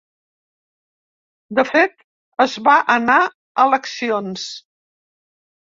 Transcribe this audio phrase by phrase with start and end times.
[1.59, 1.93] De fet,
[2.47, 3.21] es va anar
[3.67, 4.51] eleccions.